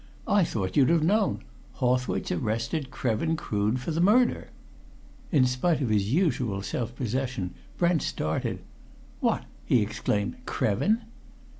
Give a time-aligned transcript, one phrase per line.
[0.25, 1.43] "I thought you'd have known.
[1.73, 4.49] Hawthwaite's arrested Krevin Crood for the murder."
[5.31, 8.61] In spite of his usual self possession, Brent started.
[9.19, 10.37] "What!" he exclaimed.
[10.47, 11.01] "Krevin!"